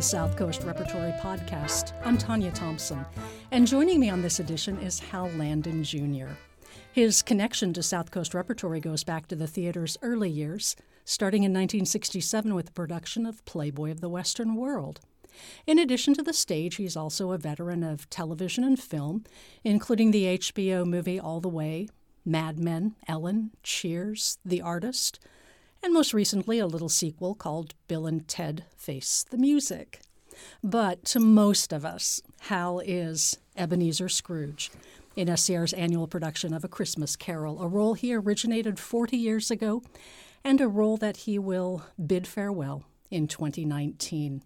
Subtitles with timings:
[0.00, 1.92] the South Coast Repertory Podcast.
[2.06, 3.04] I'm Tanya Thompson,
[3.50, 6.28] and joining me on this edition is Hal Landon Jr.
[6.90, 10.74] His connection to South Coast Repertory goes back to the theater's early years,
[11.04, 15.00] starting in 1967 with the production of Playboy of the Western World.
[15.66, 19.24] In addition to the stage, he's also a veteran of television and film,
[19.64, 21.88] including the HBO movie All the Way,
[22.24, 25.20] Mad Men, Ellen, Cheers, The Artist,
[25.82, 30.00] and most recently a little sequel called Bill and Ted Face the Music.
[30.62, 34.70] But to most of us, Hal is Ebenezer Scrooge
[35.16, 39.82] in SCR's annual production of A Christmas Carol, a role he originated 40 years ago
[40.44, 44.42] and a role that he will bid farewell in 2019.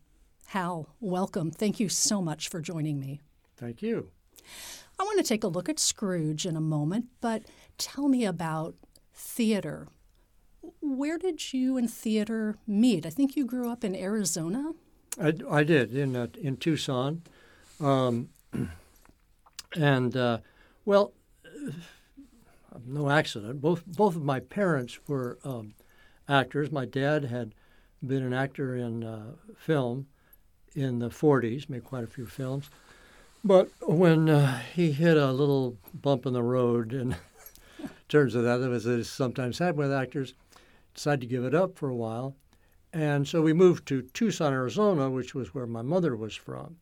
[0.47, 1.51] Hal, welcome.
[1.51, 3.21] Thank you so much for joining me.
[3.57, 4.11] Thank you.
[4.99, 7.43] I want to take a look at Scrooge in a moment, but
[7.79, 8.75] tell me about
[9.13, 9.89] theater
[10.95, 13.07] where did you and theater meet?
[13.07, 14.73] I think you grew up in Arizona.
[15.21, 17.23] I, I did in uh, in Tucson,
[17.81, 18.31] um,
[19.77, 20.39] and uh,
[20.85, 21.13] well,
[22.87, 23.61] no accident.
[23.61, 25.75] Both both of my parents were um,
[26.29, 26.73] actors.
[26.73, 27.55] My dad had
[28.05, 30.07] been an actor in uh, film
[30.75, 32.69] in the 40s, made quite a few films.
[33.45, 37.17] But when uh, he hit a little bump in the road, and
[38.09, 40.35] terms of that it was sometimes happen with actors,
[40.95, 42.37] decided to give it up for a while.
[42.93, 46.77] And so we moved to Tucson, Arizona, which was where my mother was from.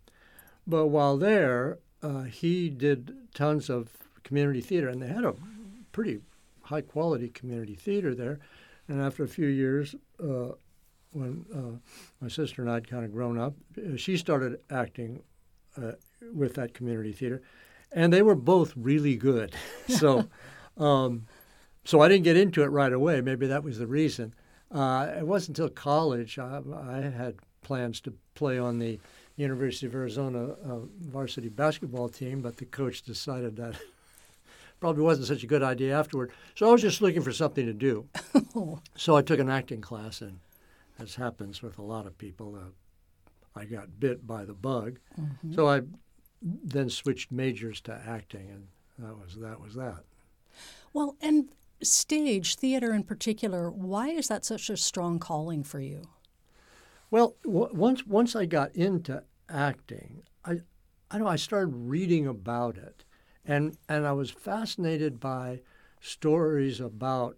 [0.66, 3.88] But while there, uh, he did tons of
[4.22, 5.34] community theater, and they had a
[5.92, 6.20] pretty
[6.62, 8.40] high quality community theater there.
[8.88, 10.52] And after a few years, uh,
[11.12, 11.78] when uh,
[12.20, 15.22] my sister and I had kind of grown up, uh, she started acting
[15.76, 15.92] uh,
[16.34, 17.42] with that community theater,
[17.92, 19.54] and they were both really good.
[19.88, 20.28] so
[20.76, 21.26] um,
[21.84, 23.20] so I didn't get into it right away.
[23.20, 24.34] Maybe that was the reason.
[24.70, 28.98] Uh, it wasn't until college I, I, had plans to play on the
[29.36, 33.76] University of Arizona uh, varsity basketball team, but the coach decided that
[34.80, 36.32] probably wasn't such a good idea afterward.
[36.54, 38.08] So I was just looking for something to do.
[38.96, 40.40] so I took an acting class, and
[40.98, 44.98] as happens with a lot of people, uh, I got bit by the bug.
[45.20, 45.52] Mm-hmm.
[45.54, 45.82] So I
[46.42, 50.04] then switched majors to acting, and that was that was that.
[50.92, 51.48] Well, and
[51.84, 56.02] stage, theater in particular, why is that such a strong calling for you?
[57.10, 60.60] Well, w- once once I got into acting, I
[61.10, 63.04] I know I started reading about it,
[63.44, 65.60] and and I was fascinated by
[66.00, 67.36] stories about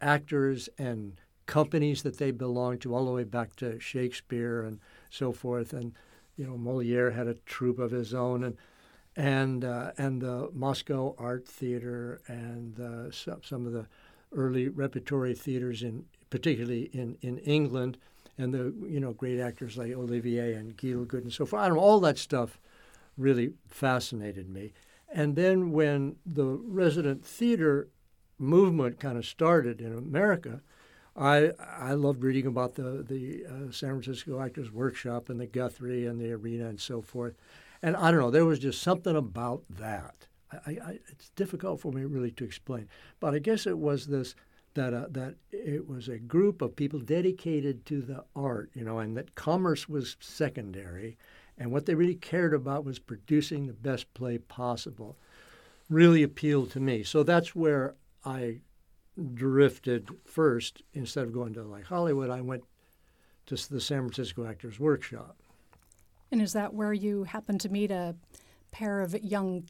[0.00, 4.78] actors and companies that they belonged to, all the way back to Shakespeare and
[5.10, 5.72] so forth.
[5.72, 5.94] And
[6.36, 8.56] you know, Moliere had a troupe of his own, and
[9.18, 12.76] and uh, and the Moscow Art Theater and
[13.12, 13.86] some, of the
[14.32, 17.98] early repertory theaters in particularly in, in England
[18.38, 21.62] and the you know great actors like Olivier and Gielgud and so forth.
[21.62, 22.60] I know, all that stuff
[23.16, 24.72] really fascinated me.
[25.12, 27.88] And then when the resident theater
[28.38, 30.62] movement kind of started in America,
[31.16, 36.06] I I loved reading about the the uh, San Francisco Actors Workshop and the Guthrie
[36.06, 37.34] and the Arena and so forth.
[37.82, 40.26] And I don't know, there was just something about that.
[40.52, 42.88] I, I, it's difficult for me really to explain,
[43.20, 44.34] but I guess it was this
[44.74, 48.98] that uh, that it was a group of people dedicated to the art, you know,
[48.98, 51.18] and that commerce was secondary,
[51.58, 55.16] and what they really cared about was producing the best play possible.
[55.90, 58.60] Really appealed to me, so that's where I
[59.34, 60.82] drifted first.
[60.94, 62.64] Instead of going to like Hollywood, I went
[63.46, 65.36] to the San Francisco Actors Workshop.
[66.30, 68.14] And is that where you happened to meet a
[68.70, 69.64] pair of young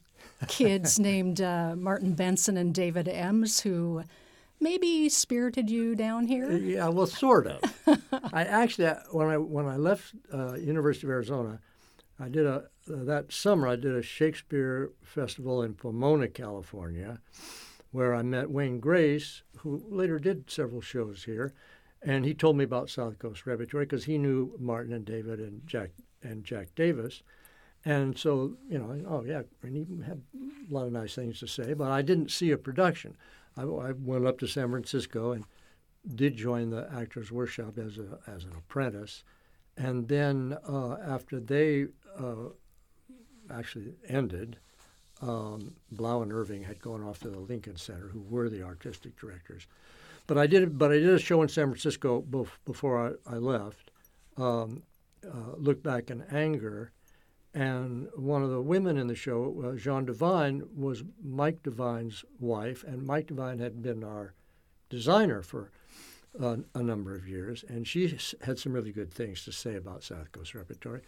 [0.47, 4.03] kids named uh, Martin Benson and David Emmes who
[4.59, 6.51] maybe spirited you down here?
[6.51, 7.61] Yeah, well, sort of.
[8.33, 11.59] I actually, uh, when I when I left uh, University of Arizona,
[12.19, 17.19] I did a uh, that summer I did a Shakespeare festival in Pomona, California,
[17.91, 21.53] where I met Wayne Grace, who later did several shows here,
[22.01, 25.61] and he told me about South Coast Repertory because he knew Martin and David and
[25.65, 25.91] Jack
[26.23, 27.23] and Jack Davis.
[27.85, 30.21] And so, you know, oh yeah, and he had
[30.69, 33.15] a lot of nice things to say, but I didn't see a production.
[33.55, 35.45] I, I went up to San Francisco and
[36.15, 39.23] did join the Actors Workshop as a as an apprentice,
[39.77, 41.87] and then uh, after they
[42.17, 42.49] uh,
[43.49, 44.57] actually ended,
[45.21, 49.19] um, Blau and Irving had gone off to the Lincoln Center, who were the artistic
[49.19, 49.67] directors.
[50.27, 52.21] But I did, but I did a show in San Francisco
[52.65, 53.91] before I, I left,
[54.37, 54.83] um,
[55.25, 56.91] uh, look back in anger.
[57.53, 62.83] And one of the women in the show, uh, Jean Devine, was Mike Devine's wife,
[62.83, 64.33] and Mike Devine had been our
[64.89, 65.71] designer for
[66.39, 70.03] uh, a number of years, and she had some really good things to say about
[70.03, 71.01] South Coast Repertory.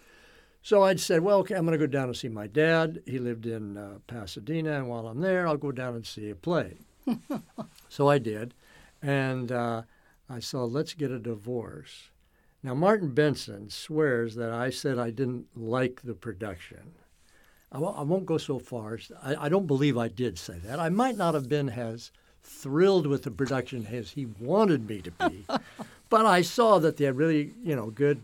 [0.63, 3.01] So I said, well, okay, I'm going to go down and see my dad.
[3.05, 6.35] He lived in uh, Pasadena, and while I'm there, I'll go down and see a
[6.35, 6.77] play.
[7.89, 8.53] so I did,
[9.01, 9.83] and uh,
[10.29, 12.10] I said, let's get a divorce.
[12.63, 16.93] Now, Martin Benson swears that I said I didn't like the production.
[17.71, 18.99] I w- I won't go so far.
[19.23, 20.79] I, I don't believe I did say that.
[20.79, 22.11] I might not have been as
[22.43, 25.45] thrilled with the production as he wanted me to be,
[26.09, 28.21] but I saw that they had really, you know, good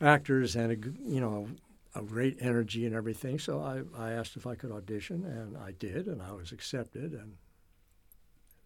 [0.00, 1.48] actors and a, you know
[1.94, 3.38] a great energy and everything.
[3.38, 7.12] So I, I asked if I could audition, and I did, and I was accepted,
[7.12, 7.34] and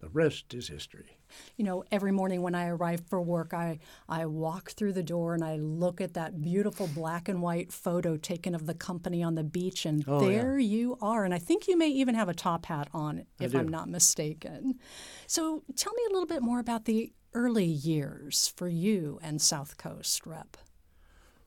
[0.00, 1.18] the rest is history.
[1.56, 5.34] You know, every morning when I arrive for work, I, I walk through the door
[5.34, 9.34] and I look at that beautiful black and white photo taken of the company on
[9.34, 10.66] the beach, and Oh, there yeah.
[10.66, 11.24] you are.
[11.24, 13.54] And I think you may even have a top hat on, if.
[13.54, 14.78] I'm not mistaken.
[15.26, 19.76] So tell me a little bit more about the early years for you and South
[19.76, 20.56] Coast Rep.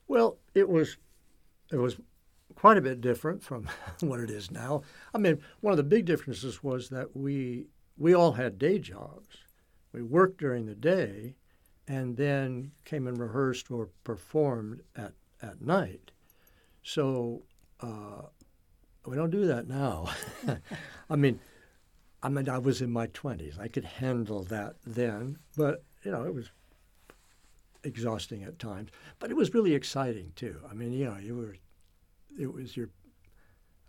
[0.08, 0.96] Well, it was
[1.72, 1.96] it was
[2.54, 3.66] quite a bit different from
[4.00, 4.82] what it is now.
[5.14, 7.66] I mean, one of the big differences was that we
[7.96, 9.38] we all had day jobs.
[9.92, 11.34] We worked during the day,
[11.86, 15.12] and then came and rehearsed or performed at
[15.42, 16.12] at night.
[16.82, 17.42] So
[17.80, 18.22] uh,
[19.06, 20.08] we don't do that now.
[21.10, 21.40] I mean,
[22.22, 23.58] I mean, I was in my twenties.
[23.58, 26.50] I could handle that then, but you know, it was
[27.84, 28.90] exhausting at times.
[29.18, 30.60] But it was really exciting too.
[30.70, 31.56] I mean, you know, you were,
[32.38, 32.88] it was your,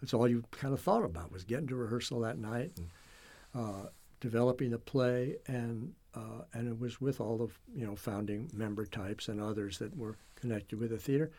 [0.01, 2.89] that's all you kind of thought about was getting to rehearsal that night and
[3.55, 3.88] uh,
[4.19, 7.47] developing the play, and uh, and it was with all the
[7.79, 11.31] you know founding member types and others that were connected with the theater.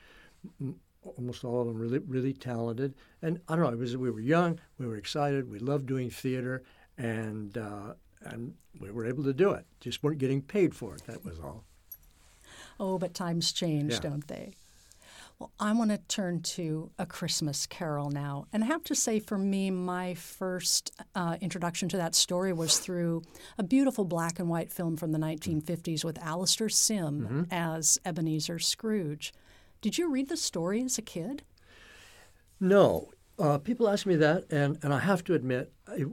[1.19, 3.71] Almost all of them really really talented, and I don't know.
[3.73, 6.63] It was we were young, we were excited, we loved doing theater,
[6.97, 9.67] and uh, and we were able to do it.
[9.81, 11.03] Just weren't getting paid for it.
[11.07, 11.65] That was all.
[12.81, 14.01] Oh, but times change, Yeah.
[14.01, 14.55] don't they?
[15.39, 18.47] Well, I want to turn to A Christmas Carol now.
[18.53, 22.79] And I have to say, for me, my first uh, introduction to that story was
[22.79, 23.23] through
[23.59, 29.33] a beautiful black and white film from the 1950s with Alastair Sim as Ebenezer Scrooge.
[29.81, 31.43] Did you read the story as a kid?
[32.61, 36.05] No, uh, people ask me that, and, and I have to admit, I,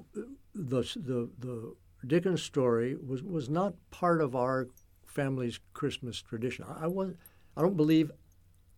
[0.53, 1.75] the the the
[2.05, 4.67] Dickens story was was not part of our
[5.05, 6.65] family's Christmas tradition.
[6.67, 7.13] I, I was
[7.55, 8.11] I don't believe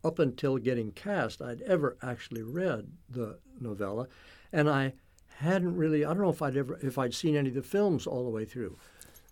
[0.04, 4.08] up until getting cast I'd ever actually read the novella,
[4.52, 4.94] and I
[5.38, 8.06] hadn't really I don't know if I'd ever if I'd seen any of the films
[8.06, 8.78] all the way through.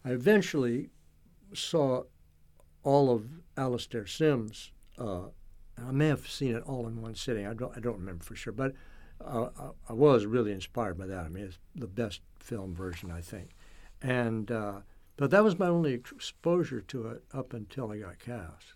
[0.04, 0.90] I eventually
[1.54, 2.04] saw
[2.84, 3.26] all of
[3.58, 4.72] Alastair Sims.
[4.98, 5.28] Uh,
[5.78, 7.46] I may have seen it all in one sitting.
[7.46, 8.74] I don't I don't remember for sure, but
[9.24, 11.26] uh, I, I was really inspired by that.
[11.26, 13.52] I mean, it's the best film version, I think.
[14.02, 14.82] And uh,
[15.18, 18.74] but that was my only exposure to it up until I got cast.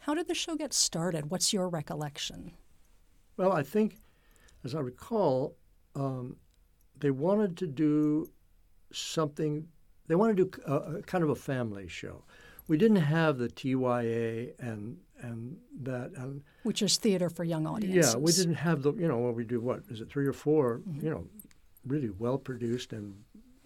[0.00, 1.30] How did the show get started?
[1.30, 2.52] What's your recollection?
[3.36, 3.96] Well, I think,
[4.64, 5.56] as I recall,
[5.94, 6.36] um,
[6.98, 8.30] they wanted to do
[8.92, 9.66] something.
[10.08, 12.24] They wanted to do a, a kind of a family show.
[12.66, 18.14] We didn't have the TYA and and that and Which is theater for young audiences.
[18.14, 19.60] Yeah, we didn't have the you know what we do.
[19.60, 20.10] What is it?
[20.10, 21.26] Three or 4 You know,
[21.86, 23.14] really well produced and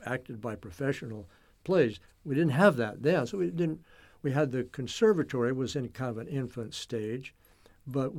[0.05, 1.29] acted by professional
[1.63, 2.01] plays.
[2.25, 3.81] We didn't have that then, so we didn't.
[4.25, 7.35] We had the conservatory was in kind of an infant stage,
[7.87, 8.11] but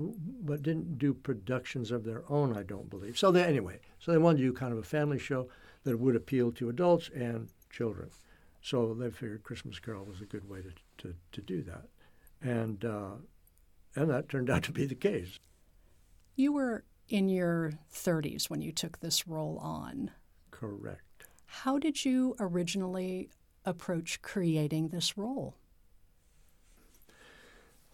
[0.45, 2.55] but didn't do productions of their own.
[2.55, 3.17] I don't believe.
[3.17, 3.79] So they anyway.
[3.97, 5.50] So they wanted to do kind of a family show
[5.83, 8.12] that would appeal to adults and children.
[8.62, 11.88] So they figured Christmas Carol was a good way to to, to do that,
[12.39, 13.15] and uh,
[13.95, 15.39] and that turned out to be the case.
[16.35, 20.12] You were in your 30s when you took this role on.
[20.51, 21.25] Correct.
[21.47, 23.31] How did you originally
[23.65, 25.55] approach creating this role?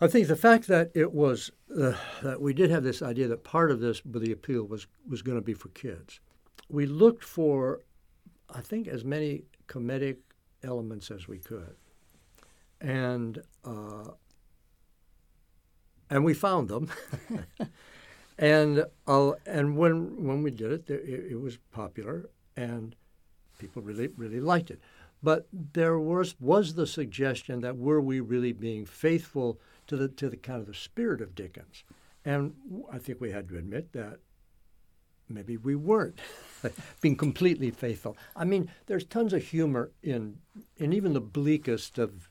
[0.04, 1.94] I think the fact that it was uh,
[2.24, 5.38] that we did have this idea that part of this, the appeal was was going
[5.38, 6.20] to be for kids.
[6.70, 7.82] We looked for,
[8.50, 10.18] I think, as many comedic
[10.64, 11.76] elements as we could,
[12.82, 14.10] and uh,
[16.10, 16.90] and we found them.
[18.40, 22.28] and uh, and when when we did it, it, it was popular,
[22.58, 22.96] and
[23.60, 24.82] people really really liked it.
[25.24, 30.30] But there was was the suggestion that were we really being faithful to the to
[30.30, 31.84] the kind of the spirit of Dickens,
[32.26, 32.54] and
[32.92, 34.20] I think we had to admit that
[35.30, 36.20] maybe we weren't
[37.02, 38.18] being completely faithful.
[38.36, 40.38] I mean, there's tons of humor in
[40.78, 42.30] in even the bleakest of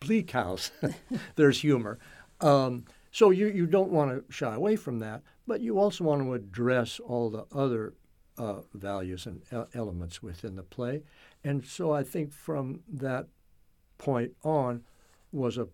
[0.00, 0.70] Bleak House.
[1.36, 1.98] there's humor.
[2.40, 6.22] Um, so you, you don't want to shy away from that, but you also want
[6.22, 7.94] to address all the other
[8.36, 11.02] uh, values and e- elements within the play.
[11.46, 13.28] And so I think from that
[13.98, 14.82] point on
[15.30, 15.68] was a,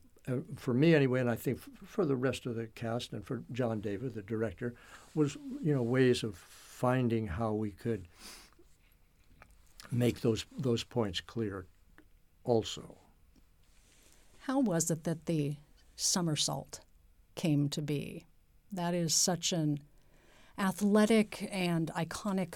[0.55, 3.81] for me anyway, and I think for the rest of the cast and for John
[3.81, 4.75] David, the director,
[5.15, 8.07] was you know ways of finding how we could
[9.91, 11.67] make those those points clear.
[12.45, 12.99] Also,
[14.41, 15.57] How was it that the
[15.97, 16.81] somersault
[17.35, 18.27] came to be?
[18.71, 19.81] That is such an
[20.59, 22.55] athletic and iconic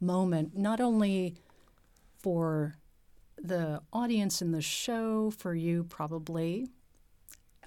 [0.00, 1.36] moment, not only
[2.22, 2.76] for
[3.36, 6.68] the audience in the show, for you probably,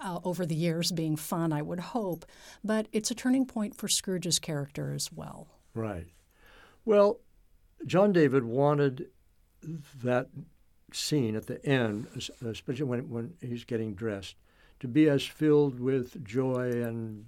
[0.01, 2.25] uh, over the years being fun, I would hope,
[2.63, 5.47] but it's a turning point for Scrooge's character as well.
[5.73, 6.07] right?
[6.85, 7.19] Well,
[7.85, 9.07] John David wanted
[10.03, 10.29] that
[10.93, 12.07] scene at the end,
[12.45, 14.35] especially when when he's getting dressed,
[14.79, 17.25] to be as filled with joy and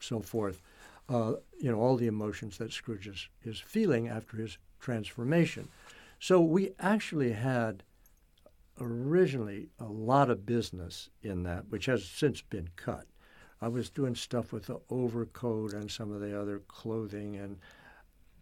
[0.00, 0.62] so forth.
[1.08, 5.68] Uh, you know, all the emotions that Scrooge is, is feeling after his transformation.
[6.18, 7.82] So we actually had
[8.80, 13.06] originally a lot of business in that, which has since been cut.
[13.60, 17.58] I was doing stuff with the overcoat and some of the other clothing, and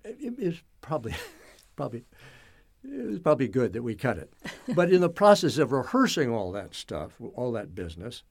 [0.04, 1.14] it, it is probably,
[1.76, 2.04] probably,
[2.82, 4.32] it was probably good that we cut it.
[4.74, 8.22] but in the process of rehearsing all that stuff, all that business,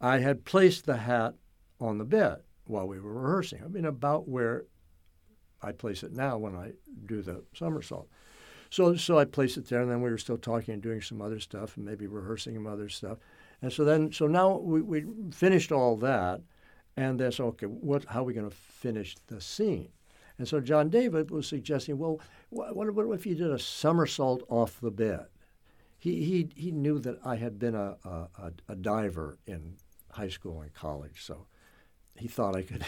[0.00, 1.34] I had placed the hat
[1.80, 3.62] on the bed while we were rehearsing.
[3.64, 4.64] I mean, about where
[5.62, 6.72] I place it now when I
[7.06, 8.08] do the somersault.
[8.74, 11.22] So, so I placed it there, and then we were still talking and doing some
[11.22, 13.18] other stuff, and maybe rehearsing some other stuff.
[13.62, 16.40] And so then, so now we, we finished all that,
[16.96, 18.04] and then so okay, what?
[18.06, 19.90] How are we going to finish the scene?
[20.38, 22.18] And so John David was suggesting, well,
[22.50, 25.26] what, what, what if you did a somersault off the bed?
[25.96, 29.76] He he he knew that I had been a a, a, diver in
[30.10, 31.46] high school and college, so
[32.18, 32.84] he thought I could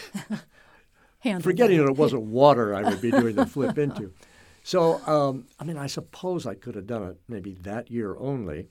[1.41, 4.11] forgetting that it wasn't water I would be doing the flip into.
[4.67, 8.67] So, um, I mean, I suppose I could have done it maybe that year only,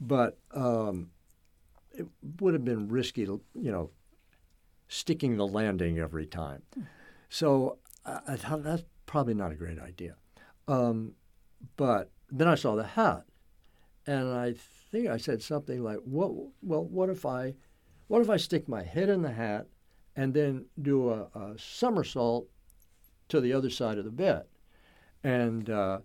[0.00, 1.10] but um,
[1.90, 2.06] it
[2.38, 3.90] would have been risky to, you know,
[4.86, 6.62] sticking the landing every time.
[7.30, 10.14] So I, I thought that's probably not a great idea.
[10.68, 11.14] Um,
[11.76, 13.24] but then I saw the hat,
[14.06, 14.54] and I
[14.92, 16.30] think I said something like, "What?
[16.62, 17.56] Well, what if I,
[18.06, 19.66] what if I stick my head in the hat
[20.14, 22.48] and then do a, a somersault
[23.30, 24.44] to the other side of the bed?"
[25.22, 25.98] And uh,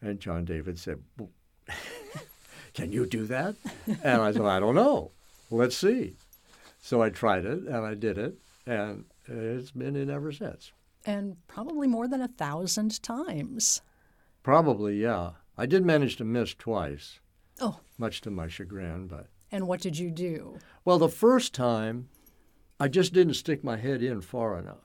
[0.00, 1.30] and John David said, "Well,
[2.74, 3.56] "Can you do that?"
[3.86, 5.10] And I said, "I don't know.
[5.50, 6.14] Let's see."
[6.80, 8.34] So I tried it and I did it,
[8.66, 10.72] and it's been in ever since.
[11.06, 13.80] And probably more than a thousand times.
[14.42, 15.30] Probably, yeah.
[15.56, 17.20] I did manage to miss twice,
[17.60, 20.58] Oh, much to my chagrin, but and what did you do?
[20.84, 22.08] well, the first time
[22.80, 24.83] I just didn't stick my head in far enough.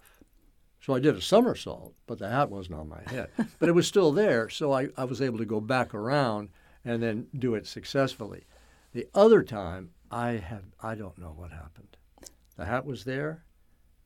[0.81, 3.29] So I did a somersault, but the hat wasn't on my head.
[3.59, 6.49] but it was still there, so I, I was able to go back around
[6.85, 8.45] and then do it successfully.
[8.93, 11.97] The other time, I had I don't know what happened.
[12.55, 13.43] The hat was there,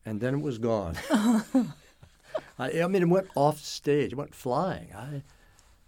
[0.06, 0.96] and then it was gone.
[2.60, 4.12] I, I mean, it went off stage.
[4.12, 4.90] It went flying.
[4.94, 5.24] I,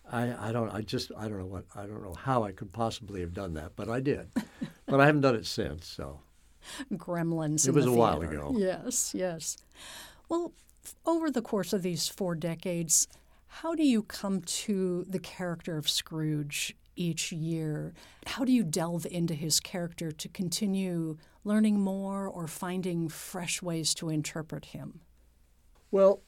[0.09, 0.69] I, I don't.
[0.69, 1.11] I just.
[1.17, 1.65] I don't know what.
[1.75, 4.29] I don't know how I could possibly have done that, but I did.
[4.85, 5.87] but I haven't done it since.
[5.87, 6.19] So
[6.93, 7.67] Gremlins.
[7.67, 8.53] It was a while ago.
[8.55, 9.57] Yes, yes.
[10.29, 10.53] Well,
[11.05, 13.07] over the course of these four decades,
[13.47, 17.93] how do you come to the character of Scrooge each year?
[18.25, 23.93] How do you delve into his character to continue learning more or finding fresh ways
[23.95, 25.01] to interpret him?
[25.91, 26.21] Well,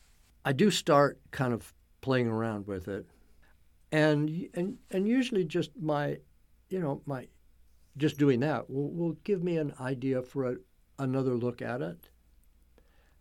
[0.45, 3.05] I do start kind of playing around with it,
[3.91, 6.19] and and and usually just my,
[6.69, 7.27] you know, my,
[7.97, 10.55] just doing that will will give me an idea for a,
[10.99, 12.09] another look at it.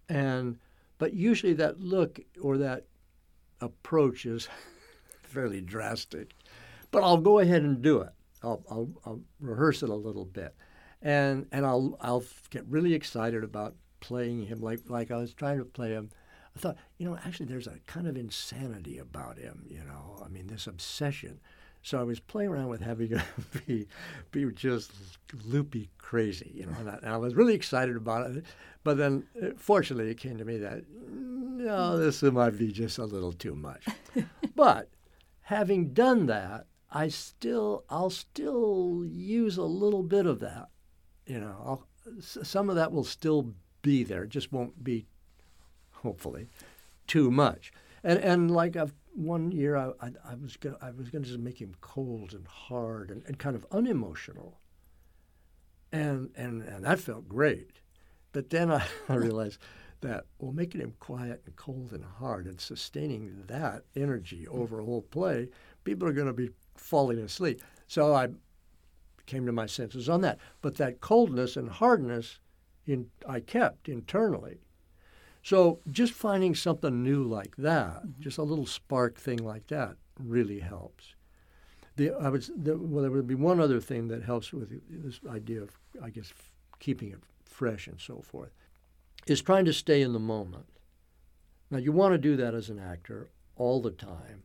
[0.09, 0.59] And
[0.99, 2.87] but usually that look or that
[3.61, 4.49] approach is
[5.23, 6.35] fairly drastic,
[6.91, 8.11] but I'll go ahead and do it.
[8.43, 10.55] I'll, I'll, I'll rehearse it a little bit,
[11.03, 15.59] and and I'll I'll get really excited about playing him like like I was trying
[15.59, 16.11] to play him.
[16.55, 19.67] I thought, you know, actually, there's a kind of insanity about him.
[19.69, 21.41] You know, I mean, this obsession.
[21.87, 23.23] So I was playing around with having him
[23.69, 23.87] be,
[24.33, 24.91] be just
[25.45, 28.45] loopy crazy, you know, and I, and I was really excited about it.
[28.83, 33.05] But then, uh, fortunately, it came to me that no, this might be just a
[33.05, 33.87] little too much.
[34.57, 34.89] but
[35.43, 40.67] having done that, I still, I'll still use a little bit of that.
[41.25, 41.87] You know, I'll,
[42.21, 44.25] some of that will still be there.
[44.25, 45.07] It just won't be
[45.93, 46.49] hopefully,
[47.07, 47.71] too much.
[48.03, 51.29] And and like I've, one year I, I, I was gonna, I was going to
[51.29, 54.61] just make him cold and hard and, and kind of unemotional.
[55.93, 57.81] And and and that felt great,
[58.33, 59.59] but then I, I realized
[60.01, 64.85] that well, making him quiet and cold and hard and sustaining that energy over a
[64.85, 65.49] whole play,
[65.85, 67.63] people are going to be falling asleep.
[67.87, 68.29] So I
[69.27, 70.39] came to my senses on that.
[70.63, 72.39] But that coldness and hardness,
[72.87, 74.59] in, I kept internally.
[75.47, 78.21] So just finding something new like that, mm-hmm.
[78.21, 81.15] just a little spark thing like that, really helps.
[81.95, 85.21] The, I would, the, well, there would be one other thing that helps with this
[85.31, 85.71] idea of,
[86.03, 86.33] I guess,
[86.81, 88.51] keeping it fresh and so forth,
[89.29, 90.67] is trying to stay in the moment.
[91.71, 94.43] Now, you want to do that as an actor all the time,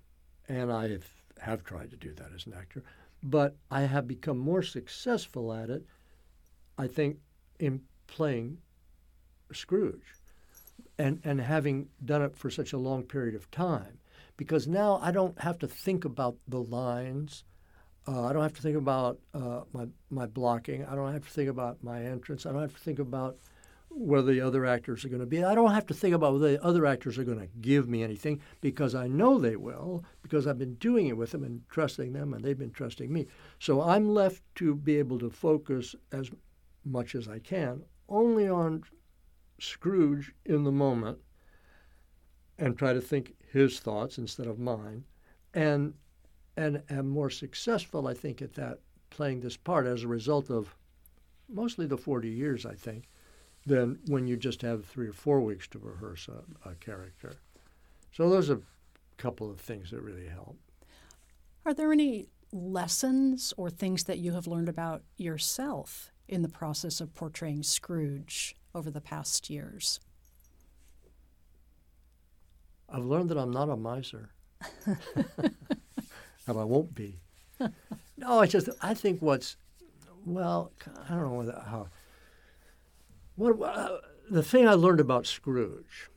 [0.47, 1.07] and I have,
[1.39, 2.83] have tried to do that as an actor,
[3.23, 5.83] but I have become more successful at it,
[6.77, 7.17] I think,
[7.59, 8.59] in playing
[9.51, 10.20] Scrooge
[11.01, 13.97] and, and having done it for such a long period of time
[14.37, 17.43] because now I don't have to think about the lines.
[18.07, 20.85] Uh, I don't have to think about uh, my my blocking.
[20.85, 22.45] I don't have to think about my entrance.
[22.45, 23.37] I don't have to think about
[23.89, 25.43] where the other actors are going to be.
[25.43, 28.03] I don't have to think about whether the other actors are going to give me
[28.03, 32.13] anything because I know they will because I've been doing it with them and trusting
[32.13, 33.27] them and they've been trusting me.
[33.59, 36.31] So I'm left to be able to focus as
[36.85, 38.83] much as I can only on
[39.61, 41.19] Scrooge in the moment
[42.57, 45.05] and try to think his thoughts instead of mine,
[45.53, 45.93] and
[46.57, 50.75] and am more successful, I think, at that playing this part as a result of
[51.47, 53.07] mostly the 40 years, I think,
[53.65, 57.33] than when you just have three or four weeks to rehearse a, a character.
[58.11, 58.61] So those are a
[59.17, 60.57] couple of things that really help.
[61.65, 66.99] Are there any lessons or things that you have learned about yourself in the process
[66.99, 69.99] of portraying Scrooge over the past years?
[72.89, 74.31] I've learned that I'm not a miser.
[74.85, 74.97] and
[76.47, 77.19] I won't be.
[78.17, 79.55] No, I just I think what's
[80.25, 80.71] well,
[81.09, 81.87] I don't know how.
[83.35, 83.97] What uh,
[84.29, 86.09] the thing I learned about Scrooge,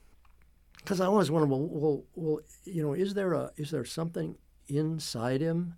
[0.76, 4.36] because I always wondered, well, well, well, you know, is there a is there something
[4.68, 5.76] inside him?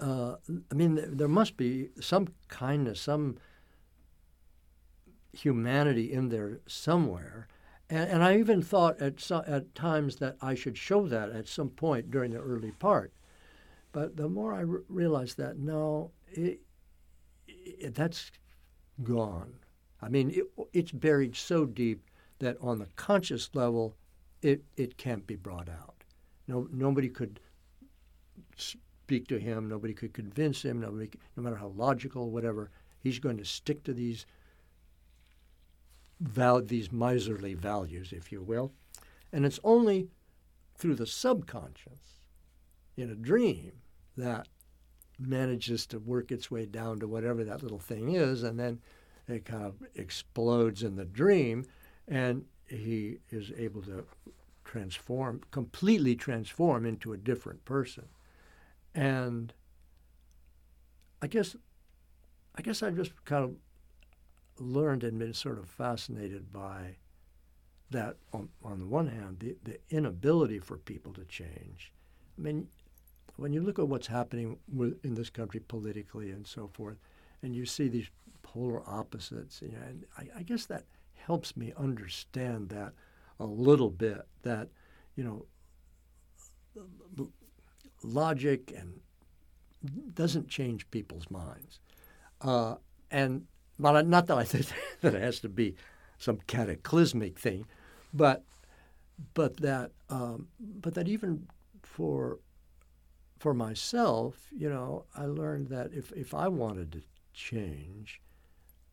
[0.00, 0.36] Uh,
[0.70, 3.38] I mean, there must be some kindness, some
[5.32, 7.48] humanity in there somewhere.
[7.88, 11.70] And, and I even thought at, at times that I should show that at some
[11.70, 13.12] point during the early part.
[13.92, 16.60] But the more I r- realized that, no, it,
[17.46, 18.30] it, that's
[19.02, 19.54] gone.
[20.00, 23.94] I mean, it, it's buried so deep that on the conscious level,
[24.40, 26.04] it, it can't be brought out.
[26.48, 27.38] No, nobody could
[28.56, 29.68] speak to him.
[29.68, 30.80] Nobody could convince him.
[30.80, 34.26] Nobody, no matter how logical, whatever, he's going to stick to these
[36.22, 38.72] val- these miserly values, if you will.
[39.32, 40.08] And it's only
[40.76, 42.20] through the subconscious
[42.96, 43.72] in a dream
[44.16, 44.48] that
[45.18, 48.80] manages to work its way down to whatever that little thing is, and then
[49.28, 51.64] it kind of explodes in the dream,
[52.08, 54.04] and he is able to
[54.64, 58.04] transform, completely transform into a different person.
[58.94, 59.52] And
[61.20, 61.56] I guess,
[62.56, 63.54] I guess I just kind of
[64.62, 66.96] learned and been sort of fascinated by
[67.90, 71.92] that on, on the one hand, the, the inability for people to change.
[72.38, 72.68] I mean,
[73.36, 76.96] when you look at what's happening with, in this country politically and so forth,
[77.42, 78.08] and you see these
[78.42, 82.92] polar opposites, you know, and I, I guess that helps me understand that
[83.38, 84.22] a little bit.
[84.42, 84.68] That
[85.16, 85.24] you
[86.76, 87.26] know,
[88.02, 89.00] logic and
[90.14, 91.80] doesn't change people's minds,
[92.40, 92.76] uh,
[93.10, 93.46] and
[93.78, 94.66] well, not that I think
[95.00, 95.74] that it has to be
[96.18, 97.66] some cataclysmic thing,
[98.12, 98.44] but
[99.34, 101.48] but that um, but that even
[101.82, 102.38] for
[103.38, 108.20] for myself, you know, I learned that if if I wanted to change,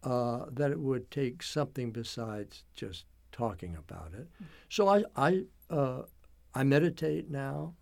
[0.04, 4.28] uh, that it would take something besides just talking about it.
[4.70, 6.04] So I I uh,
[6.54, 7.76] I meditate now,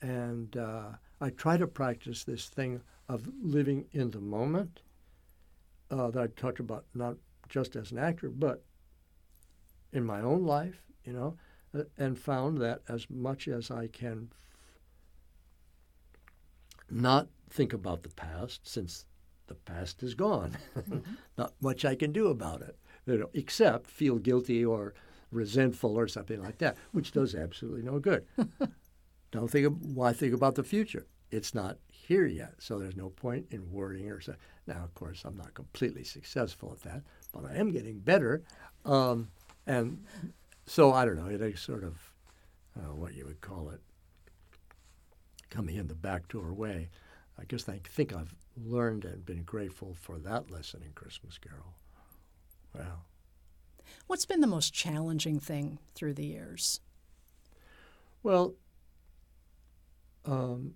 [0.00, 4.80] and uh, I try to practice this thing of living in the moment
[5.90, 7.16] uh, that I talked about not
[7.48, 8.64] just as an actor, but
[9.92, 11.36] in my own life, you know,
[11.74, 14.38] uh, and found that as much as I can f-
[16.90, 19.06] not think about the past, since
[19.46, 20.98] the past is gone, mm-hmm.
[21.38, 24.94] not much I can do about it, you know, except feel guilty or
[25.30, 28.24] resentful or something like that, which does absolutely no good.
[29.30, 31.06] Don't think of, why think about the future?
[31.34, 34.34] It's not here yet, so there's no point in worrying or so.
[34.66, 38.42] Now, of course, I'm not completely successful at that, but I am getting better.
[38.84, 39.28] Um,
[39.66, 40.04] and
[40.66, 41.96] so I don't know, it sort of
[42.76, 43.80] uh, what you would call it,
[45.50, 46.88] coming in the back door way.
[47.38, 51.74] I guess I think I've learned and been grateful for that lesson in Christmas Carol.
[52.74, 53.04] Well,
[54.06, 56.80] What's been the most challenging thing through the years?
[58.22, 58.54] Well,
[60.24, 60.74] um,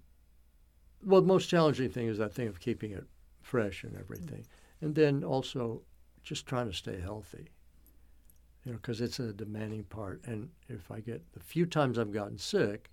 [1.04, 3.04] well, the most challenging thing is that thing of keeping it
[3.42, 4.46] fresh and everything.
[4.80, 5.82] And then also
[6.22, 7.48] just trying to stay healthy.
[8.64, 10.20] You know, because it's a demanding part.
[10.26, 12.90] And if I get the few times I've gotten sick,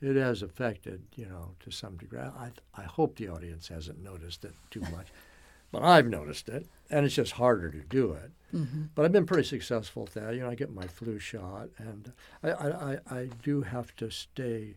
[0.00, 2.18] it has affected, you know, to some degree.
[2.18, 5.08] I, I hope the audience hasn't noticed it too much,
[5.72, 8.30] but I've noticed it, and it's just harder to do it.
[8.54, 8.82] Mm-hmm.
[8.94, 10.34] But I've been pretty successful at that.
[10.34, 14.74] You know, I get my flu shot, and I, I, I do have to stay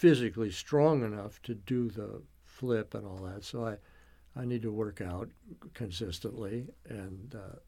[0.00, 3.44] physically strong enough to do the flip and all that.
[3.44, 3.76] So I,
[4.34, 5.28] I need to work out
[5.74, 7.58] consistently and uh,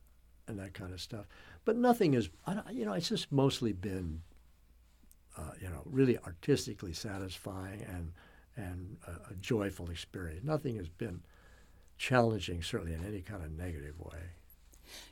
[0.49, 1.27] and that kind of stuff.
[1.67, 2.31] But nothing is,
[2.71, 4.23] you know, it's just mostly been
[5.37, 8.13] uh, you know, really artistically satisfying and
[8.57, 10.45] and a, a, joyful experience.
[10.45, 11.21] Nothing has been
[11.99, 14.21] challenging, certainly in any kind of negative way.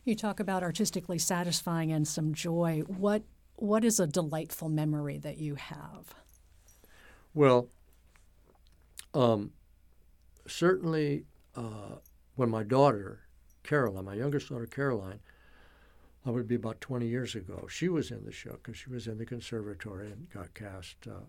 [0.05, 2.83] You talk about artistically satisfying and some joy.
[2.87, 3.25] What
[3.57, 6.15] what is a delightful memory that you have?
[7.35, 7.69] Well,
[9.15, 9.53] um,
[10.47, 11.97] certainly uh,
[12.37, 13.21] when my daughter
[13.63, 15.21] Caroline, my youngest daughter Caroline,
[16.25, 17.67] that would be about 20 years ago.
[17.69, 20.97] She was in the show because she was in the conservatory and got cast.
[21.07, 21.25] Uh,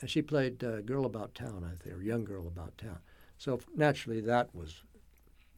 [0.00, 2.98] and she played uh, Girl About Town, I think, or Young Girl About Town.
[3.38, 4.82] So naturally, that was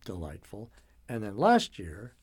[0.04, 0.70] delightful.
[1.08, 2.14] And then last year,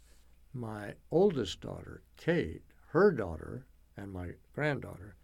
[0.54, 3.66] my oldest daughter, Kate, her daughter,
[3.96, 5.16] and my granddaughter,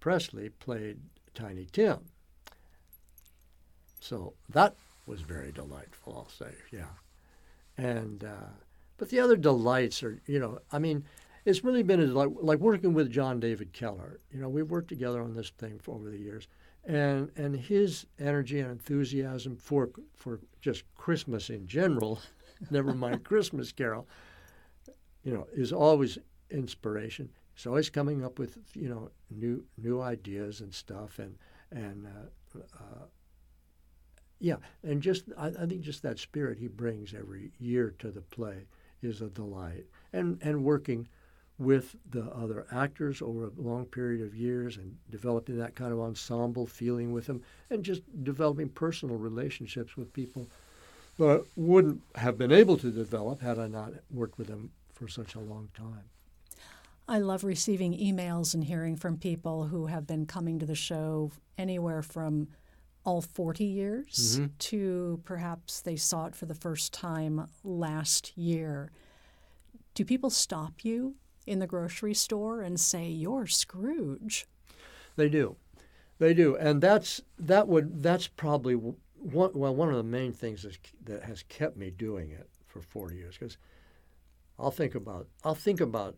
[0.00, 0.98] Presley, played
[1.36, 1.98] Tiny Tim.
[4.00, 4.74] So that
[5.06, 6.86] was very delightful, I'll say, yeah.
[7.78, 8.50] And uh,
[8.96, 11.04] but the other delights are, you know, I mean,
[11.44, 14.18] it's really been a delight, like working with John David Keller.
[14.32, 16.48] You know, we've worked together on this thing for over the years,
[16.84, 22.20] and and his energy and enthusiasm for for just Christmas in general,
[22.70, 24.06] never mind Christmas Carol,
[25.22, 26.18] you know, is always
[26.50, 27.28] inspiration.
[27.56, 31.36] So he's always coming up with you know new new ideas and stuff, and
[31.70, 33.06] and uh, uh,
[34.38, 38.20] yeah, and just I, I think just that spirit he brings every year to the
[38.20, 38.66] play
[39.02, 39.86] is a delight.
[40.12, 41.08] And, and working
[41.58, 46.00] with the other actors over a long period of years and developing that kind of
[46.00, 50.46] ensemble feeling with them and just developing personal relationships with people
[51.18, 55.08] that I wouldn't have been able to develop had I not worked with them for
[55.08, 56.04] such a long time.
[57.08, 61.30] I love receiving emails and hearing from people who have been coming to the show
[61.56, 62.48] anywhere from
[63.04, 64.46] all 40 years mm-hmm.
[64.58, 68.90] to perhaps they saw it for the first time last year.
[69.94, 71.14] Do people stop you
[71.46, 74.46] in the grocery store and say, You're Scrooge?
[75.14, 75.56] They do.
[76.18, 76.56] They do.
[76.56, 81.22] And that's, that would, that's probably one, well, one of the main things is, that
[81.22, 83.58] has kept me doing it for 40 years because
[84.58, 86.16] I'll think about, I'll think about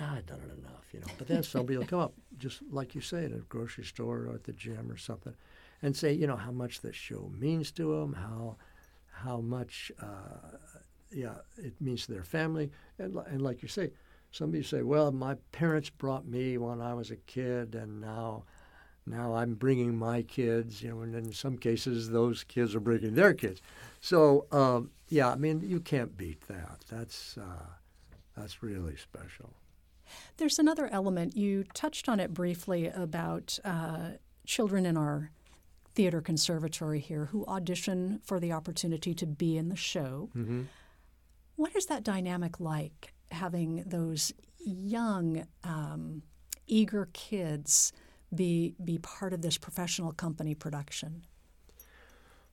[0.00, 1.06] ah, I've done it enough, you know.
[1.18, 4.34] But then somebody will come up, just like you say, at a grocery store or
[4.34, 5.34] at the gym or something,
[5.82, 8.56] and say, you know, how much this show means to them, how
[9.10, 10.56] how much, uh,
[11.10, 13.90] yeah, it means to their family, and and like you say,
[14.30, 18.44] somebody say, well, my parents brought me when I was a kid, and now.
[19.06, 23.14] Now I'm bringing my kids, you know, and in some cases those kids are bringing
[23.14, 23.62] their kids.
[24.02, 26.80] So um, yeah, I mean you can't beat that.
[26.90, 27.68] That's uh,
[28.36, 29.54] that's really special.
[30.36, 34.12] There's another element you touched on it briefly about uh,
[34.46, 35.30] children in our
[35.94, 40.30] theater conservatory here who audition for the opportunity to be in the show.
[40.36, 40.62] Mm-hmm.
[41.56, 44.32] What is that dynamic like, having those
[44.64, 46.22] young, um,
[46.66, 47.92] eager kids
[48.34, 51.22] be be part of this professional company production?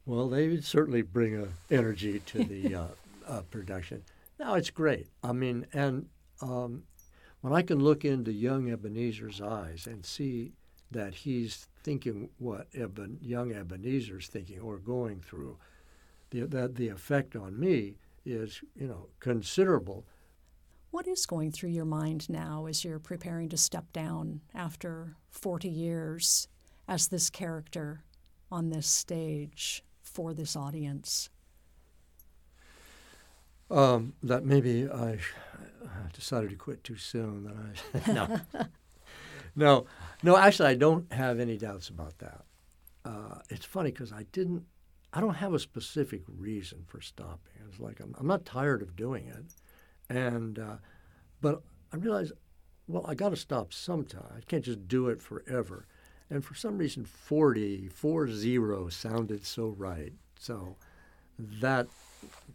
[0.06, 2.88] Well, they certainly bring a energy to the uh,
[3.28, 4.04] uh, production.
[4.40, 5.08] No, it's great.
[5.24, 6.08] I mean, and
[6.42, 6.84] um,
[7.46, 10.54] when I can look into young Ebenezer's eyes and see
[10.90, 15.60] that he's thinking what Eben, young Ebenezer's thinking or going through,
[16.32, 20.08] the, that the effect on me is, you know, considerable.
[20.90, 25.70] What is going through your mind now as you're preparing to step down after 40
[25.70, 26.48] years
[26.88, 28.02] as this character
[28.52, 31.30] on this stage for this audience?
[33.70, 35.20] Um, that maybe I
[36.14, 37.44] decided to quit too soon.
[37.44, 38.12] That I
[38.56, 38.68] no.
[39.56, 39.86] no,
[40.24, 40.38] no.
[40.38, 42.46] Actually, I don't have any doubts about that.
[43.04, 44.66] Uh, it's funny because I didn't.
[45.14, 47.54] I don't have a specific reason for stopping.
[47.70, 49.46] It's like I'm, I'm not tired of doing it,
[50.14, 50.78] and uh,
[51.42, 51.62] but
[51.94, 52.34] I realized,
[52.88, 54.26] well, I got to stop sometime.
[54.36, 55.86] I can't just do it forever.
[56.30, 60.14] And for some reason, 40, 40 sounded so right.
[60.40, 60.76] So
[61.40, 61.88] that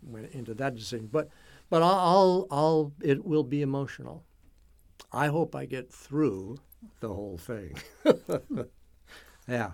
[0.03, 1.09] went into that decision.
[1.11, 1.29] But
[1.71, 4.25] but I'll I'll it will be emotional.
[5.13, 6.59] I hope I get through
[7.01, 7.77] the whole thing.
[9.49, 9.73] yeah.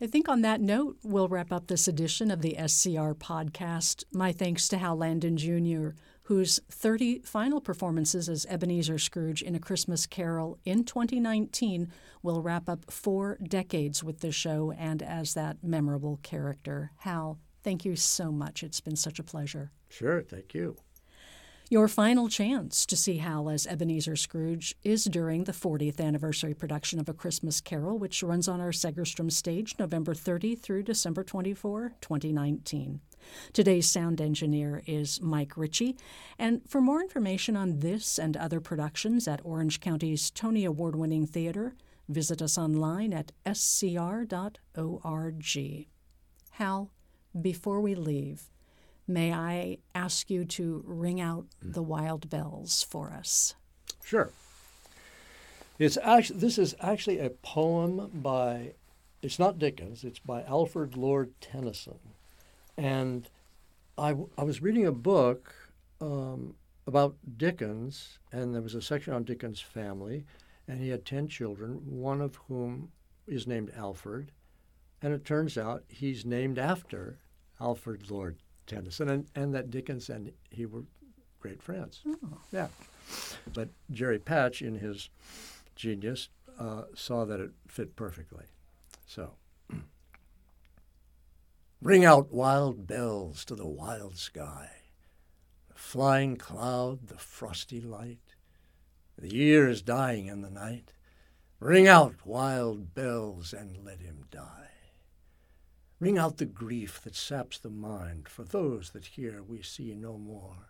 [0.00, 4.04] I think on that note, we'll wrap up this edition of the SCR podcast.
[4.12, 5.90] My thanks to Hal Landon Jr.,
[6.24, 11.90] whose 30 final performances as Ebenezer Scrooge in A Christmas Carol in 2019
[12.22, 16.90] will wrap up four decades with the show and as that memorable character.
[16.98, 18.62] Hal, thank you so much.
[18.62, 19.70] It's been such a pleasure.
[19.88, 20.76] Sure, thank you.
[21.70, 27.00] Your final chance to see Hal as Ebenezer Scrooge is during the 40th anniversary production
[27.00, 31.94] of A Christmas Carol, which runs on our Segerstrom stage November 30 through December 24,
[32.02, 33.00] 2019.
[33.54, 35.96] Today's sound engineer is Mike Ritchie.
[36.38, 41.26] And for more information on this and other productions at Orange County's Tony Award winning
[41.26, 41.74] theater,
[42.10, 44.26] visit us online at scr.org.
[46.50, 46.90] Hal,
[47.40, 48.50] before we leave,
[49.06, 53.54] may I ask you to ring out the wild bells for us?
[54.02, 54.30] Sure.
[55.78, 58.74] It's actually this is actually a poem by
[59.22, 61.98] it's not Dickens, it's by Alfred Lord Tennyson.
[62.76, 63.28] And
[63.96, 65.54] I, I was reading a book
[66.00, 70.26] um, about Dickens, and there was a section on Dickens' family,
[70.68, 72.90] and he had 10 children, one of whom
[73.26, 74.30] is named Alfred.
[75.00, 77.18] And it turns out he's named after
[77.60, 80.84] Alfred Lord Tennyson, and, and that Dickens and he were
[81.40, 82.00] great friends.
[82.06, 82.38] Oh.
[82.52, 82.68] Yeah.
[83.52, 85.10] But Jerry Patch, in his
[85.76, 88.44] genius, uh, saw that it fit perfectly.
[89.06, 89.32] So,
[91.82, 94.70] ring out wild bells to the wild sky,
[95.68, 98.36] the flying cloud, the frosty light.
[99.18, 100.92] The year is dying in the night.
[101.60, 104.70] Ring out wild bells and let him die.
[106.04, 110.18] Ring out the grief that saps the mind, for those that here we see no
[110.18, 110.68] more.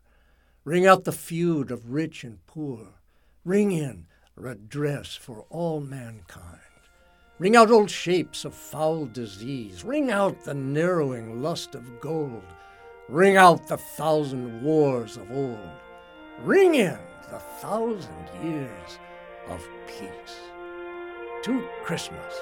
[0.62, 3.00] Ring out the feud of rich and poor.
[3.44, 6.60] Ring in redress for all mankind.
[7.40, 9.82] Ring out old shapes of foul disease.
[9.82, 12.44] Ring out the narrowing lust of gold.
[13.08, 15.80] Ring out the thousand wars of old.
[16.44, 16.96] Ring in
[17.32, 19.00] the thousand years
[19.48, 20.38] of peace.
[21.42, 22.34] To Christmas.